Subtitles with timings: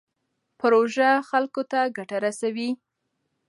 [0.59, 2.69] پروژه خلکو ته ګټه رسوي.